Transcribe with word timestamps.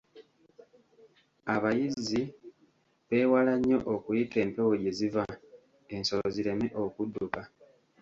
Abayizzi 1.55 2.21
beewala 3.09 3.53
nnyo 3.57 3.79
okuyita 3.93 4.37
empewo 4.45 4.73
gye 4.81 4.91
ziva, 4.97 5.23
ensolo 5.95 6.25
zireme 6.35 6.67
okudduka. 6.83 7.41